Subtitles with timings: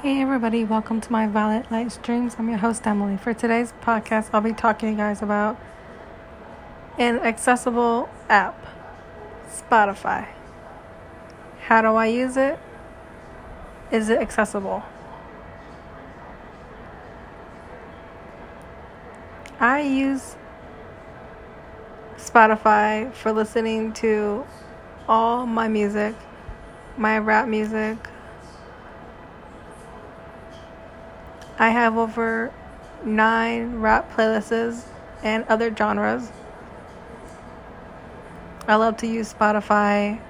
[0.00, 2.36] Hey everybody, welcome to my Violet Light Streams.
[2.38, 3.16] I'm your host Emily.
[3.16, 5.60] For today's podcast, I'll be talking to you guys about
[6.98, 8.64] an accessible app,
[9.50, 10.28] Spotify.
[11.62, 12.60] How do I use it?
[13.90, 14.84] Is it accessible?
[19.58, 20.36] I use
[22.18, 24.46] Spotify for listening to
[25.08, 26.14] all my music,
[26.96, 27.96] my rap music,
[31.58, 32.52] I have over
[33.04, 34.84] nine rap playlists
[35.24, 36.30] and other genres.
[38.68, 40.20] I love to use Spotify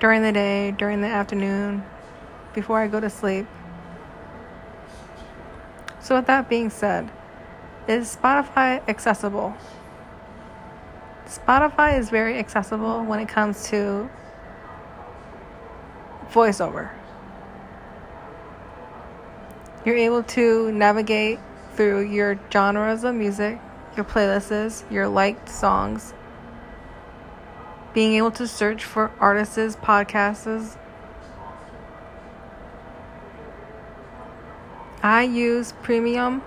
[0.00, 1.84] during the day, during the afternoon,
[2.54, 3.46] before I go to sleep.
[6.00, 7.10] So, with that being said,
[7.86, 9.54] is Spotify accessible?
[11.26, 14.08] Spotify is very accessible when it comes to
[16.30, 16.90] voiceover.
[19.84, 21.38] You're able to navigate
[21.74, 23.58] through your genres of music,
[23.96, 26.14] your playlists, your liked songs,
[27.92, 30.78] being able to search for artists, podcasts.
[35.02, 36.42] I use premium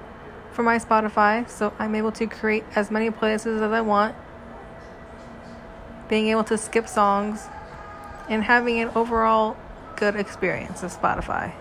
[0.51, 4.15] for my Spotify, so I'm able to create as many playlists as I want,
[6.09, 7.45] being able to skip songs,
[8.27, 9.55] and having an overall
[9.95, 11.53] good experience of Spotify.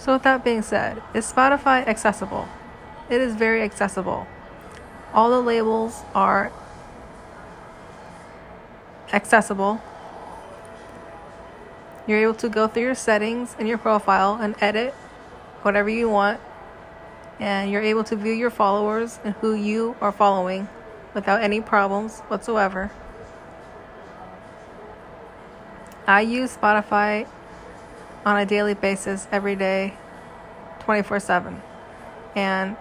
[0.00, 2.48] So, with that being said, is Spotify accessible?
[3.10, 4.26] It is very accessible.
[5.12, 6.50] All the labels are
[9.12, 9.82] accessible.
[12.06, 14.94] You're able to go through your settings in your profile and edit
[15.60, 16.40] whatever you want.
[17.38, 20.66] And you're able to view your followers and who you are following
[21.12, 22.90] without any problems whatsoever.
[26.06, 27.28] I use Spotify
[28.24, 29.94] on a daily basis, every day,
[30.80, 31.62] 24 7.
[32.34, 32.76] And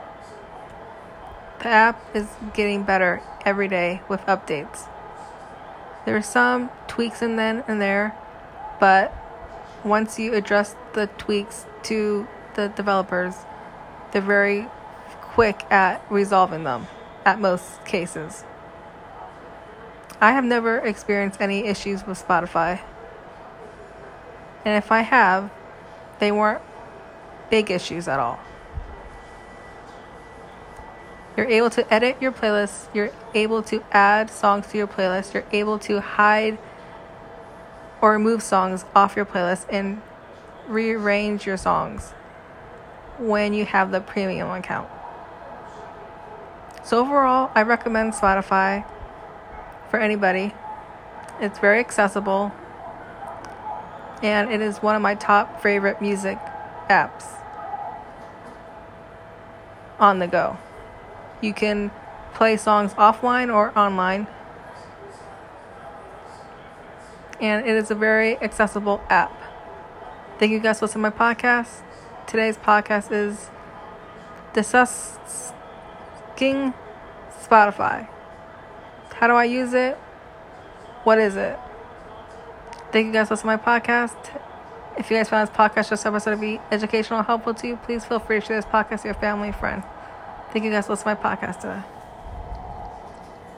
[1.60, 4.88] the app is getting better every day with updates.
[6.06, 8.16] There are some tweaks in then and there,
[8.80, 9.14] but
[9.84, 13.36] once you address the tweaks to the developers,
[14.12, 14.68] they're very
[15.22, 16.88] quick at resolving them
[17.26, 18.44] at most cases.
[20.22, 22.82] I have never experienced any issues with Spotify.
[24.66, 25.50] And if I have,
[26.20, 26.62] they weren't
[27.50, 28.40] big issues at all.
[31.38, 35.46] You're able to edit your playlist, you're able to add songs to your playlist, you're
[35.54, 36.58] able to hide
[38.02, 40.02] or remove songs off your playlist and
[40.68, 42.12] rearrange your songs
[43.18, 44.90] when you have the premium account.
[46.84, 48.86] So, overall, I recommend Spotify
[49.90, 50.54] for anybody.
[51.40, 52.52] It's very accessible,
[54.22, 56.38] and it is one of my top favorite music
[56.90, 57.26] apps
[60.00, 60.58] on the go.
[61.42, 61.92] You can
[62.34, 64.28] play songs offline or online,
[67.40, 69.34] and it is a very accessible app.
[70.38, 71.82] Thank you guys for listening to my podcast.
[72.28, 73.50] Today's podcast is
[74.54, 75.14] discussing
[77.42, 78.08] Spotify.
[79.16, 79.96] How do I use it?
[81.04, 81.60] What is it?
[82.92, 84.18] Thank you guys for listening to my podcast.
[84.98, 88.04] If you guys found this podcast just episode to be educational helpful to you, please
[88.04, 89.84] feel free to share this podcast with your family and friend.
[90.52, 91.99] Thank you guys for listening to my podcast today.